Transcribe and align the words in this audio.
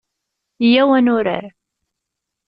Yyaw 0.71 0.89
ad 0.97 1.03
nurar. 1.05 1.45